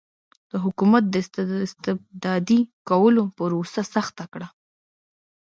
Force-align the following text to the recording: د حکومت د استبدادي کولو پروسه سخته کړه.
د 0.51 0.53
حکومت 0.63 1.03
د 1.09 1.15
استبدادي 1.67 2.59
کولو 2.89 3.23
پروسه 3.37 3.81
سخته 3.93 4.23
کړه. 4.33 4.47